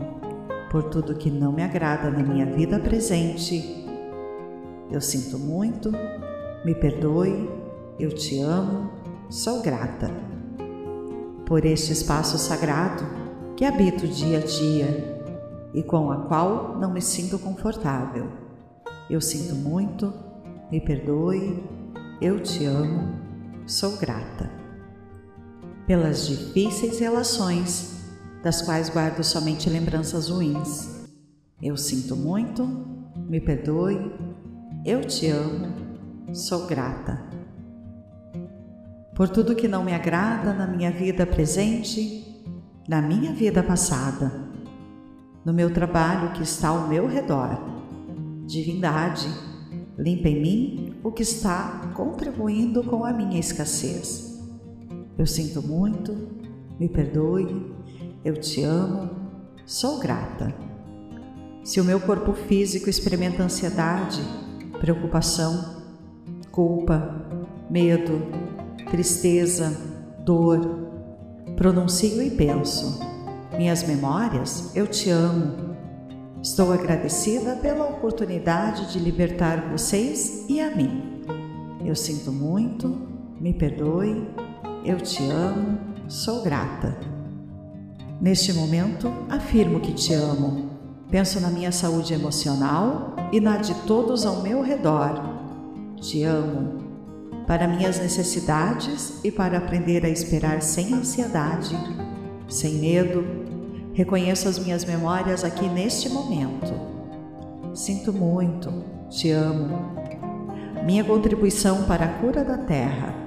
[0.70, 3.86] por tudo que não me agrada na minha vida presente.
[4.90, 5.92] Eu sinto muito,
[6.64, 7.46] me perdoe,
[8.00, 8.90] eu te amo,
[9.28, 10.10] sou grata.
[11.44, 13.04] Por este espaço sagrado
[13.54, 15.22] que habito dia a dia
[15.74, 18.28] e com a qual não me sinto confortável.
[19.10, 20.10] Eu sinto muito,
[20.72, 21.62] me perdoe,
[22.18, 23.14] eu te amo,
[23.66, 24.65] sou grata
[25.86, 27.94] pelas difíceis relações,
[28.42, 31.06] das quais guardo somente lembranças ruins.
[31.62, 32.66] Eu sinto muito,
[33.28, 34.12] me perdoe,
[34.84, 35.72] eu te amo,
[36.34, 37.24] sou grata.
[39.14, 42.44] Por tudo que não me agrada na minha vida presente,
[42.88, 44.32] na minha vida passada,
[45.44, 47.58] no meu trabalho que está ao meu redor.
[48.44, 49.28] Divindade,
[49.96, 54.25] limpa em mim o que está contribuindo com a minha escassez.
[55.18, 56.14] Eu sinto muito,
[56.78, 57.74] me perdoe,
[58.22, 59.08] eu te amo,
[59.64, 60.54] sou grata.
[61.64, 64.20] Se o meu corpo físico experimenta ansiedade,
[64.78, 65.82] preocupação,
[66.50, 67.26] culpa,
[67.70, 68.22] medo,
[68.90, 69.74] tristeza,
[70.24, 70.60] dor,
[71.56, 73.00] pronuncio e penso:
[73.56, 75.74] minhas memórias, eu te amo.
[76.42, 81.22] Estou agradecida pela oportunidade de libertar vocês e a mim.
[81.84, 82.88] Eu sinto muito,
[83.40, 84.28] me perdoe,
[84.86, 86.96] eu te amo, sou grata.
[88.20, 90.70] Neste momento, afirmo que te amo.
[91.10, 95.20] Penso na minha saúde emocional e na de todos ao meu redor.
[95.96, 96.86] Te amo.
[97.46, 101.76] Para minhas necessidades e para aprender a esperar sem ansiedade,
[102.48, 103.24] sem medo,
[103.92, 106.72] reconheço as minhas memórias aqui neste momento.
[107.74, 108.72] Sinto muito,
[109.10, 109.96] te amo.
[110.84, 113.25] Minha contribuição para a cura da terra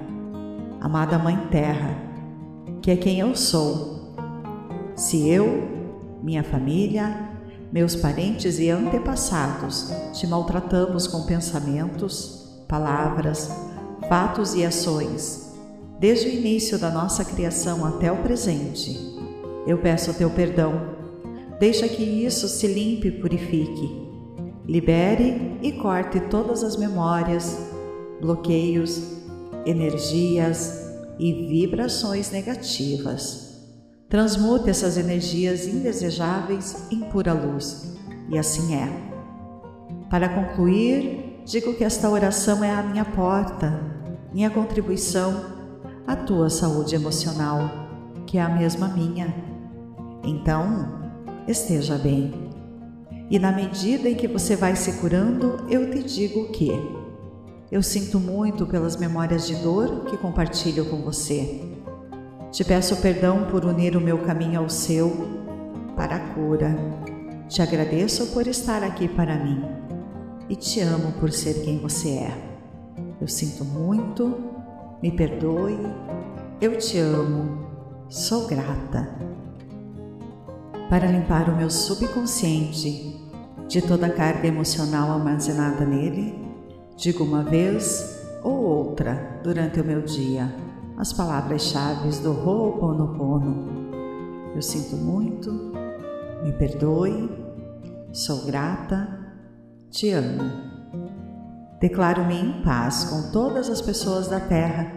[0.79, 1.97] amada Mãe Terra,
[2.81, 4.15] que é quem eu sou.
[4.95, 5.67] Se eu,
[6.23, 7.29] minha família,
[7.71, 13.51] meus parentes e antepassados, te maltratamos com pensamentos, palavras,
[14.07, 15.53] fatos e ações,
[15.99, 18.97] desde o início da nossa criação até o presente.
[19.67, 20.97] Eu peço teu perdão.
[21.59, 24.07] Deixa que isso se limpe e purifique.
[24.65, 27.69] Libere e corte todas as memórias,
[28.21, 29.18] bloqueios,
[29.69, 30.87] energias
[31.19, 33.49] e vibrações negativas
[34.09, 37.95] Transmute essas energias indesejáveis em pura luz.
[38.27, 38.89] E assim é.
[40.09, 43.79] Para concluir, digo que esta oração é a minha porta,
[44.33, 45.45] minha contribuição
[46.07, 47.69] à tua saúde emocional,
[48.25, 49.31] que é a mesma minha.
[50.23, 51.11] Então,
[51.47, 52.33] esteja bem.
[53.29, 56.71] E na medida em que você vai se curando, eu te digo que
[57.71, 61.61] eu sinto muito pelas memórias de dor que compartilho com você.
[62.51, 65.39] Te peço perdão por unir o meu caminho ao seu
[65.95, 66.75] para a cura.
[67.47, 69.63] Te agradeço por estar aqui para mim
[70.49, 72.49] e te amo por ser quem você é.
[73.21, 74.35] Eu sinto muito,
[75.01, 75.77] me perdoe,
[76.59, 77.67] eu te amo,
[78.09, 79.15] sou grata.
[80.89, 83.15] Para limpar o meu subconsciente
[83.67, 86.48] de toda a carga emocional armazenada nele,
[86.99, 90.53] digo uma vez ou outra durante o meu dia
[90.97, 93.69] as palavras-chave do Ho'oponopono.
[94.53, 95.49] Eu sinto muito,
[96.43, 97.29] me perdoe,
[98.11, 99.17] sou grata,
[99.89, 100.43] te amo.
[101.79, 104.91] Declaro-me em paz com todas as pessoas da Terra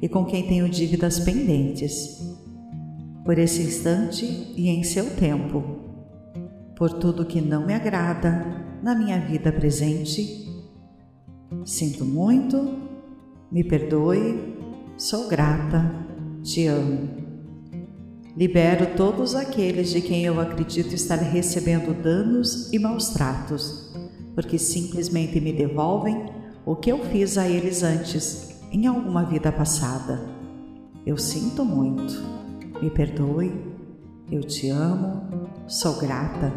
[0.00, 2.20] e com quem tenho dívidas pendentes,
[3.24, 4.24] por esse instante
[4.56, 5.64] e em seu tempo,
[6.76, 10.45] por tudo que não me agrada na minha vida presente.
[11.64, 12.74] Sinto muito,
[13.50, 14.56] me perdoe,
[14.96, 15.94] Sou grata,
[16.42, 17.10] te amo.
[18.34, 23.92] Libero todos aqueles de quem eu acredito estar recebendo danos e maus tratos,
[24.34, 26.30] porque simplesmente me devolvem
[26.64, 30.26] o que eu fiz a eles antes, em alguma vida passada.
[31.04, 32.14] Eu sinto muito.
[32.82, 33.52] Me perdoe.
[34.30, 35.50] Eu te amo.
[35.66, 36.54] Sou grata.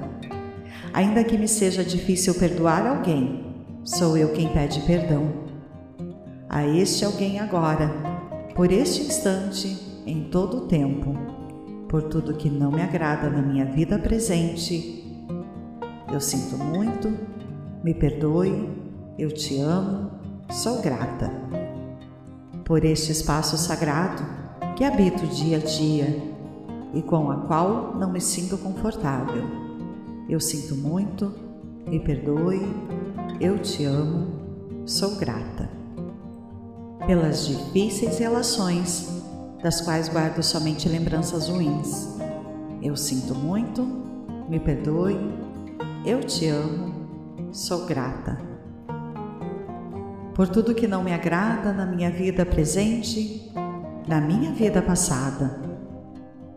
[0.93, 3.48] Ainda que me seja difícil perdoar alguém,
[3.89, 5.28] sou eu quem pede perdão.
[6.47, 7.91] A este alguém agora
[8.56, 11.15] por este instante, em todo o tempo,
[11.88, 15.04] por tudo que não me agrada na minha vida presente.
[16.12, 17.12] Eu sinto muito,
[17.84, 18.69] me perdoe,
[19.17, 20.12] eu te amo,
[20.52, 21.32] sou grata.
[22.65, 24.23] Por este espaço sagrado
[24.75, 26.21] que habito dia a dia
[26.93, 29.43] e com a qual não me sinto confortável.
[30.28, 31.34] Eu sinto muito,
[31.88, 32.62] me perdoe,
[33.39, 35.70] eu te amo, sou grata
[37.06, 39.10] pelas difíceis relações,
[39.63, 42.15] das quais guardo somente lembranças ruins.
[42.82, 43.84] Eu sinto muito,
[44.48, 45.18] me perdoe,
[46.06, 46.94] eu te amo,
[47.52, 48.38] sou grata.
[50.36, 53.52] Por tudo que não me agrada na minha vida presente,
[54.08, 55.62] na minha vida passada,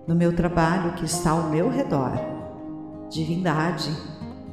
[0.06, 2.12] no meu trabalho que está ao meu redor.
[3.10, 3.90] Divindade,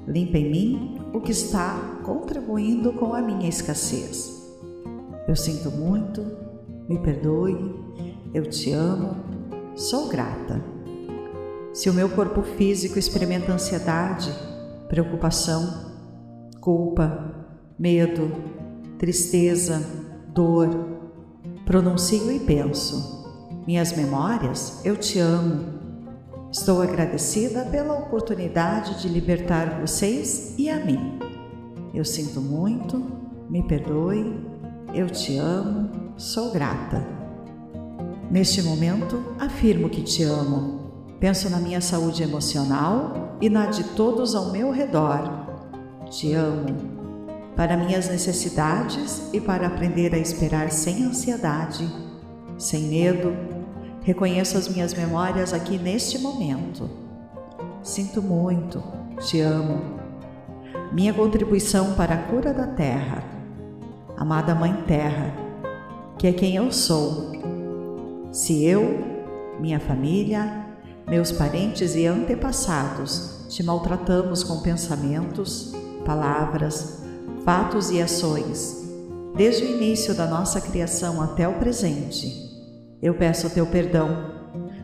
[0.07, 4.51] limpa em mim o que está contribuindo com a minha escassez.
[5.27, 6.25] Eu sinto muito,
[6.87, 7.55] me perdoe,
[8.33, 9.15] eu te amo,
[9.75, 10.59] sou grata.
[11.71, 14.33] Se o meu corpo físico experimenta ansiedade,
[14.87, 15.91] preocupação,
[16.59, 17.31] culpa,
[17.77, 18.31] medo,
[18.97, 19.79] tristeza,
[20.33, 20.67] dor,
[21.63, 23.23] pronuncio e penso:
[23.67, 25.77] minhas memórias, eu te amo.
[26.51, 31.28] Estou agradecida pela oportunidade de libertar vocês e a mim.
[31.93, 33.03] Eu sinto muito,
[33.49, 34.39] me perdoe,
[34.93, 37.05] eu te amo, sou grata.
[38.29, 40.79] Neste momento, afirmo que te amo.
[41.19, 45.47] Penso na minha saúde emocional e na de todos ao meu redor.
[46.09, 46.99] Te amo.
[47.55, 51.91] Para minhas necessidades e para aprender a esperar sem ansiedade,
[52.57, 53.33] sem medo,
[54.03, 56.89] reconheço as minhas memórias aqui neste momento.
[57.83, 58.81] Sinto muito,
[59.19, 59.98] te amo.
[60.91, 63.39] Minha contribuição para a cura da Terra
[64.19, 65.33] amada Mãe Terra,
[66.17, 67.31] que é quem eu sou.
[68.33, 68.99] Se eu,
[69.61, 70.65] minha família,
[71.07, 75.73] meus parentes e antepassados te maltratamos com pensamentos,
[76.05, 77.01] palavras,
[77.45, 78.89] fatos e ações,
[79.37, 82.27] desde o início da nossa criação até o presente,
[83.01, 84.37] eu peço teu perdão.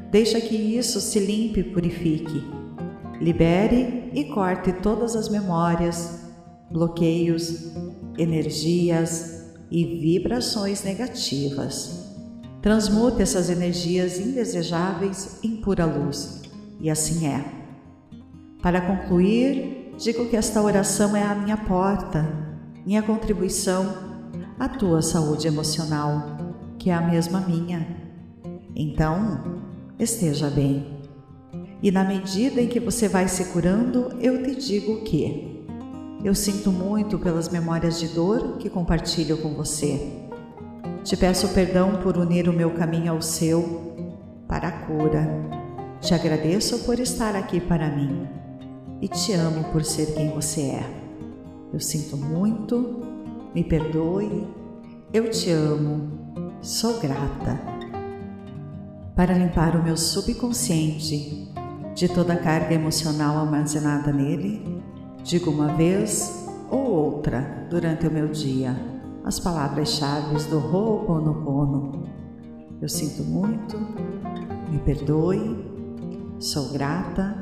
[0.09, 2.41] Deixa que isso se limpe e purifique.
[3.19, 6.21] Libere e corte todas as memórias,
[6.71, 7.73] bloqueios,
[8.17, 12.15] energias e vibrações negativas.
[12.61, 16.41] Transmute essas energias indesejáveis em pura luz,
[16.79, 17.43] e assim é.
[18.61, 22.25] Para concluir, digo que esta oração é a minha porta,
[22.85, 23.93] minha contribuição
[24.57, 26.37] à tua saúde emocional,
[26.79, 27.85] que é a mesma minha.
[28.73, 29.59] Então,
[29.99, 30.94] esteja bem.
[31.85, 35.63] E na medida em que você vai se curando, eu te digo que
[36.23, 40.11] eu sinto muito pelas memórias de dor que compartilho com você.
[41.03, 43.93] Te peço perdão por unir o meu caminho ao seu
[44.47, 45.29] para a cura.
[46.01, 48.27] Te agradeço por estar aqui para mim
[48.99, 50.89] e te amo por ser quem você é.
[51.71, 53.05] Eu sinto muito,
[53.53, 54.47] me perdoe,
[55.13, 56.33] eu te amo,
[56.63, 57.61] sou grata.
[59.15, 61.44] Para limpar o meu subconsciente
[61.95, 64.83] de toda a carga emocional armazenada nele,
[65.23, 68.75] digo uma vez ou outra durante o meu dia
[69.23, 72.03] as palavras-chave do Ho'oponopono.
[72.79, 73.75] Eu sinto muito,
[74.69, 75.65] me perdoe,
[76.37, 77.35] sou grata,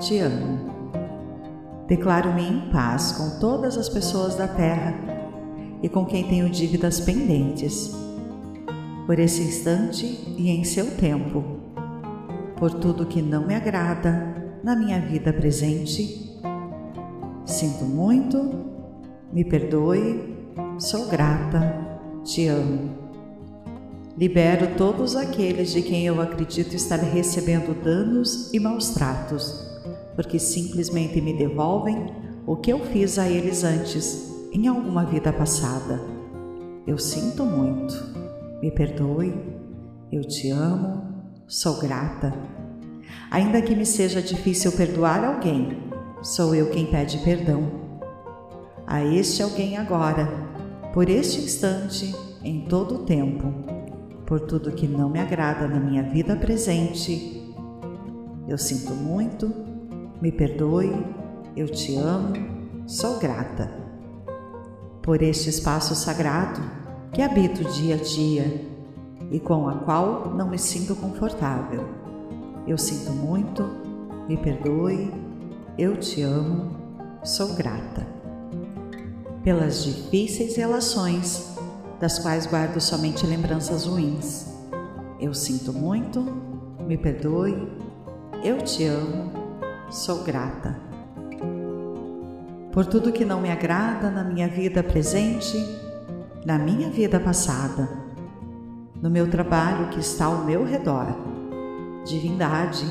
[0.00, 0.74] te amo.
[1.86, 4.94] Declaro-me em paz com todas as pessoas da Terra
[5.80, 7.94] e com quem tenho dívidas pendentes,
[9.06, 10.04] por esse instante
[10.36, 11.55] e em seu tempo,
[12.58, 16.40] por tudo que não me agrada na minha vida presente.
[17.44, 18.66] Sinto muito,
[19.32, 20.36] me perdoe,
[20.78, 23.06] sou grata, te amo.
[24.18, 29.62] Libero todos aqueles de quem eu acredito estar recebendo danos e maus tratos,
[30.14, 32.06] porque simplesmente me devolvem
[32.46, 36.00] o que eu fiz a eles antes, em alguma vida passada.
[36.86, 37.94] Eu sinto muito,
[38.62, 39.34] me perdoe,
[40.10, 41.15] eu te amo,
[41.46, 42.34] sou grata.
[43.30, 45.78] Ainda que me seja difícil perdoar alguém,
[46.22, 47.70] sou eu quem pede perdão.
[48.86, 50.28] A este alguém agora,
[50.92, 53.52] por este instante, em todo o tempo,
[54.26, 57.54] por tudo que não me agrada na minha vida presente.
[58.48, 59.52] Eu sinto muito,
[60.20, 60.92] me perdoe,
[61.56, 62.34] eu te amo,
[62.86, 63.70] sou grata.
[65.00, 66.60] Por este espaço sagrado
[67.12, 68.75] que habito dia a dia
[69.30, 71.84] e com a qual não me sinto confortável.
[72.66, 73.64] Eu sinto muito,
[74.28, 75.12] me perdoe,
[75.78, 76.76] eu te amo,
[77.22, 78.06] sou grata.
[79.42, 81.56] Pelas difíceis relações,
[82.00, 84.46] das quais guardo somente lembranças ruins.
[85.20, 86.20] Eu sinto muito,
[86.86, 87.68] me perdoe,
[88.42, 89.32] eu te amo,
[89.90, 90.78] sou grata.
[92.72, 95.56] Por tudo que não me agrada na minha vida presente,
[96.44, 98.05] na minha vida passada,
[99.06, 101.06] no meu trabalho que está ao meu redor.
[102.04, 102.84] Divindade,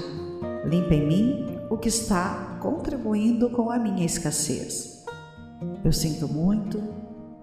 [0.64, 5.04] limpa em mim o que está contribuindo com a minha escassez.
[5.84, 6.82] Eu sinto muito,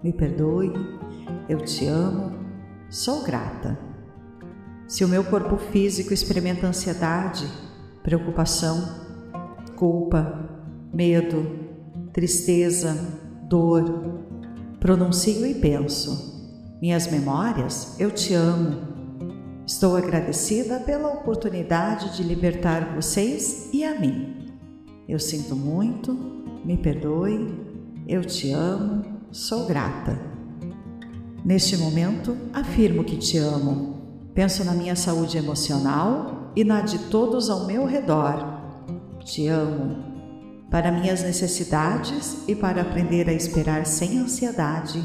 [0.01, 0.73] me perdoe,
[1.47, 2.31] eu te amo,
[2.89, 3.77] sou grata.
[4.87, 7.47] Se o meu corpo físico experimenta ansiedade,
[8.01, 8.89] preocupação,
[9.75, 10.49] culpa,
[10.91, 11.45] medo,
[12.11, 12.97] tristeza,
[13.43, 14.23] dor,
[14.79, 16.32] pronuncio e penso:
[16.83, 18.81] minhas memórias, eu te amo.
[19.65, 24.49] Estou agradecida pela oportunidade de libertar vocês e a mim.
[25.07, 26.13] Eu sinto muito,
[26.65, 27.57] me perdoe,
[28.05, 30.19] eu te amo, sou grata.
[31.45, 34.01] Neste momento, afirmo que te amo.
[34.33, 38.45] Penso na minha saúde emocional e na de todos ao meu redor.
[39.23, 40.03] Te amo.
[40.69, 45.01] Para minhas necessidades e para aprender a esperar sem ansiedade,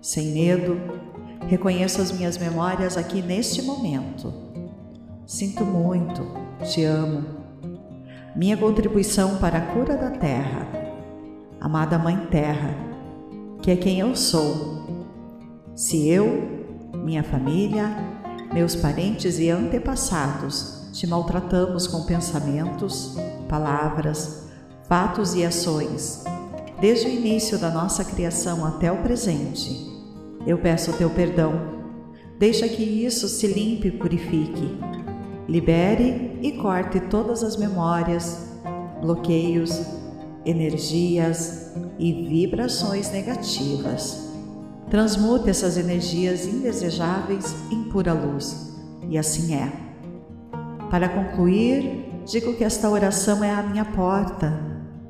[0.00, 1.01] sem medo,
[1.48, 4.32] reconheço as minhas memórias aqui neste momento.
[5.26, 6.26] Sinto muito,
[6.64, 7.42] te amo
[8.34, 10.66] minha contribuição para a cura da terra.
[11.60, 12.74] Amada Mãe Terra,
[13.60, 14.86] que é quem eu sou.
[15.74, 17.94] Se eu, minha família,
[18.52, 23.16] meus parentes e antepassados te maltratamos com pensamentos,
[23.48, 24.48] palavras,
[24.88, 26.24] fatos e ações,
[26.80, 29.91] desde o início da nossa criação até o presente,
[30.46, 31.82] eu peço o teu perdão.
[32.38, 34.78] Deixa que isso se limpe e purifique
[35.48, 38.48] Libere e corte todas as memórias,
[39.00, 39.82] bloqueios,
[40.46, 44.32] energias e vibrações negativas.
[44.88, 48.72] Transmute essas energias indesejáveis em pura luz,
[49.08, 49.72] e assim é.
[50.90, 54.58] Para concluir, digo que esta oração é a minha porta,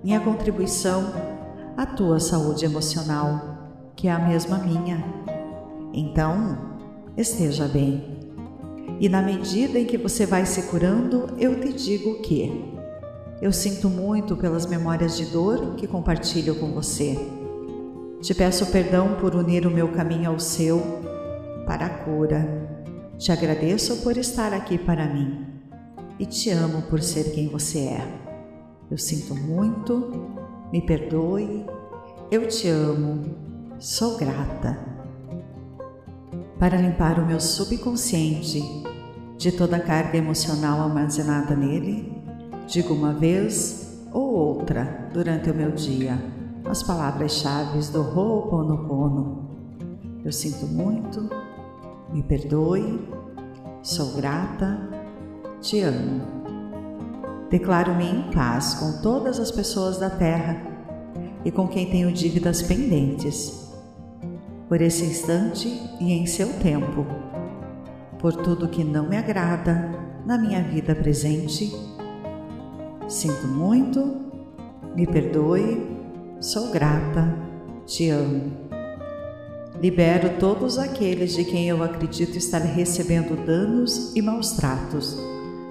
[0.03, 1.13] minha contribuição
[1.77, 5.22] à tua saúde emocional, que é a mesma minha.
[5.93, 6.59] Então,
[7.17, 8.21] esteja bem.
[9.01, 12.73] E na medida em que você vai se curando, eu te digo que
[13.41, 17.19] eu sinto muito pelas memórias de dor que compartilho com você.
[18.21, 20.81] Te peço perdão por unir o meu caminho ao seu
[21.67, 22.47] para a cura.
[23.19, 25.45] Te agradeço por estar aqui para mim
[26.19, 28.23] e te amo por ser quem você é.
[28.89, 30.31] eu sinto muito,
[30.73, 31.67] me perdoe,
[32.31, 33.25] eu te amo,
[33.81, 34.92] sou grata.
[36.63, 38.63] Para limpar o meu subconsciente
[39.37, 42.17] de toda a carga emocional armazenada nele,
[42.69, 46.17] digo uma vez ou outra durante o meu dia
[46.65, 49.51] as palavras-chave do Ho'oponopono.
[50.25, 51.29] Eu sinto muito,
[52.13, 53.09] me perdoe,
[53.83, 54.89] sou grata,
[55.61, 56.21] te amo.
[57.51, 60.63] Declaro-me em paz com todas as pessoas da Terra
[61.45, 63.72] e com quem tenho dívidas pendentes.
[64.73, 65.69] Por esse instante
[66.01, 67.05] e em seu tempo,
[68.19, 69.91] por tudo que não me agrada
[70.25, 71.71] na minha vida presente.
[73.07, 74.33] Sinto muito,
[74.97, 75.87] me perdoe,
[76.41, 77.37] sou grata,
[77.85, 78.51] te amo.
[79.79, 85.19] Libero todos aqueles de quem eu acredito estar recebendo danos e maus tratos,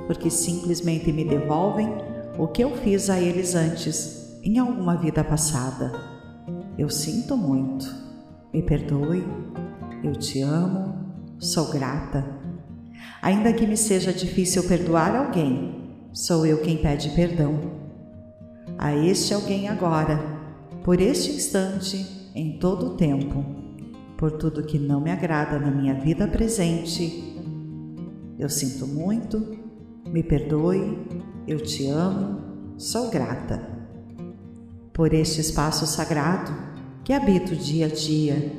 [0.06, 1.91] porque simplesmente me devolvem
[2.38, 5.91] o que eu fiz a eles antes, em alguma vida passada.
[6.78, 8.01] Eu sinto muito,
[8.54, 9.24] me perdoe,
[10.04, 10.93] eu te amo,
[11.39, 12.26] sou grata.
[13.22, 17.60] Ainda que me seja difícil perdoar alguém, sou eu quem pede perdão.
[18.78, 20.20] A este alguém agora,
[20.84, 23.62] por este instante, em todo o tempo
[24.22, 27.36] por tudo que não me agrada na minha vida presente.
[28.38, 29.58] Eu sinto muito,
[30.06, 30.95] me perdoe,
[31.47, 33.68] eu te amo, sou grata.
[34.93, 36.71] Por este espaço sagrado
[37.04, 38.54] que habito dia a dia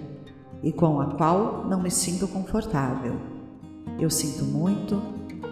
[0.63, 3.17] e com a qual não me sinto confortável.
[3.99, 5.01] Eu sinto muito,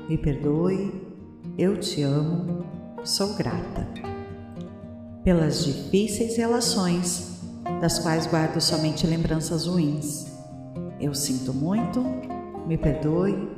[0.08, 0.92] me perdoe,
[1.58, 2.64] eu te amo,
[3.04, 3.86] sou grata.
[5.22, 7.40] Pelas difíceis relações
[7.80, 10.26] das quais guardo somente lembranças ruins.
[11.00, 12.04] Eu sinto muito,
[12.66, 13.48] me perdoe,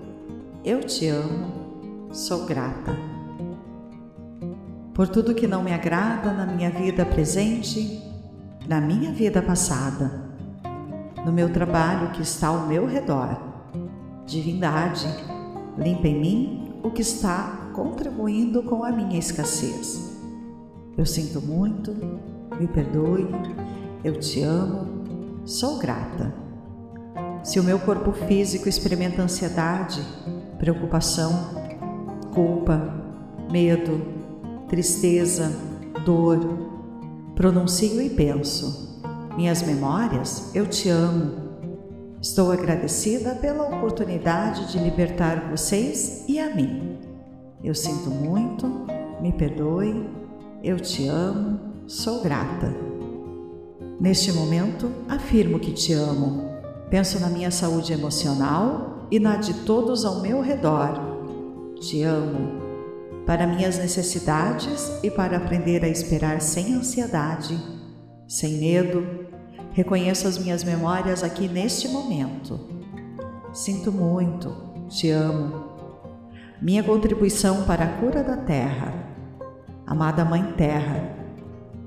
[0.64, 2.96] eu te amo, sou grata.
[4.94, 8.01] Por tudo que não me agrada na minha vida presente,
[8.66, 10.32] na minha vida passada,
[11.24, 13.36] no meu trabalho que está ao meu redor.
[14.26, 15.06] Divindade,
[15.76, 20.18] limpa em mim o que está contribuindo com a minha escassez.
[20.96, 21.92] Eu sinto muito,
[22.58, 23.26] me perdoe,
[24.04, 24.86] eu te amo,
[25.44, 26.34] sou grata.
[27.42, 30.00] Se o meu corpo físico experimenta ansiedade,
[30.58, 31.32] preocupação,
[32.32, 32.94] culpa,
[33.50, 34.00] medo,
[34.68, 35.52] tristeza,
[36.04, 36.61] dor,
[37.42, 39.02] pronuncio e penso:
[39.36, 41.42] minhas memórias, eu te amo.
[42.20, 47.00] Estou agradecida pela oportunidade de libertar vocês e a mim.
[47.64, 48.86] Eu sinto muito,
[49.20, 50.08] me perdoe,
[50.62, 52.72] eu te amo, sou grata.
[53.98, 56.48] Neste momento, afirmo que te amo.
[56.90, 60.94] Penso na minha saúde emocional e na de todos ao meu redor.
[61.80, 62.61] Te amo.
[63.26, 67.58] Para minhas necessidades e para aprender a esperar sem ansiedade,
[68.26, 69.26] sem medo,
[69.72, 72.60] reconheço as minhas memórias aqui neste momento.
[73.52, 74.54] Sinto muito,
[74.88, 75.72] te amo.
[76.60, 78.92] Minha contribuição para a cura da Terra,
[79.86, 81.16] amada Mãe Terra,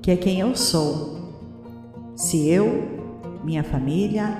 [0.00, 1.16] que é quem eu sou
[2.16, 4.34] se eu, minha família,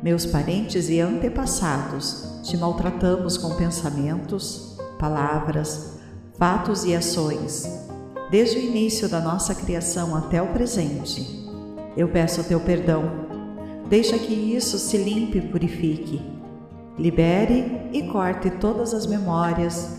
[0.00, 5.95] meus parentes e antepassados te maltratamos com pensamentos, palavras,
[6.38, 7.68] fatos e ações,
[8.30, 11.46] desde o início da nossa criação até o presente,
[11.96, 13.26] eu peço o teu perdão.
[13.88, 16.20] Deixa que isso se limpe e purifique.
[16.98, 19.96] Libere e corte todas as memórias,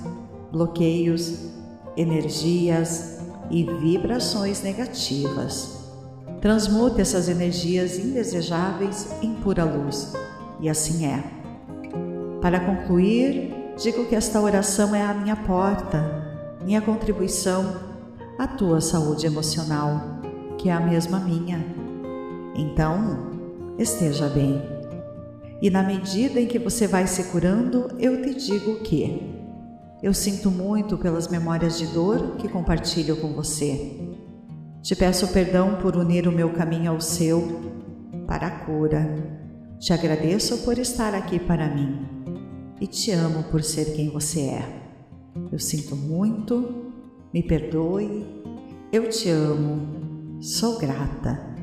[0.52, 1.52] bloqueios,
[1.96, 3.20] energias
[3.50, 5.78] e vibrações negativas
[6.42, 10.14] Transmute essas energias indesejáveis em pura luz.
[10.60, 11.24] E assim é.
[12.42, 16.27] Para concluir, digo que esta oração é a minha porta,
[16.68, 17.78] minha contribuição
[18.38, 20.20] à tua saúde emocional,
[20.58, 21.66] que é a mesma minha.
[22.54, 23.30] Então,
[23.80, 24.62] esteja bem.
[25.62, 29.34] E na medida em que você vai se curando, eu te digo que
[30.04, 33.98] eu sinto muito pelas memórias de dor que compartilho com você.
[34.82, 37.62] Te peço perdão por unir o meu caminho ao seu
[38.28, 39.16] para a cura.
[39.80, 42.06] Te agradeço por estar aqui para mim
[42.82, 44.87] e te amo por ser quem você é.
[45.52, 46.92] Eu sinto muito,
[47.34, 48.26] me perdoe,
[48.92, 51.57] eu te amo, sou grata.